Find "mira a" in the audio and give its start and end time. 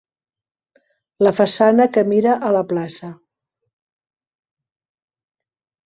2.13-2.51